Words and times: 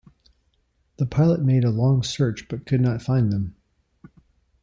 The 0.97 1.05
pilot 1.05 1.43
made 1.43 1.63
a 1.63 1.69
long 1.69 2.01
search 2.01 2.47
but 2.47 2.65
could 2.65 2.81
not 2.81 3.03
find 3.03 3.31
them. 3.31 3.55